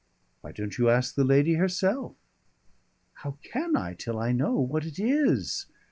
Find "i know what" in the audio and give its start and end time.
4.17-4.83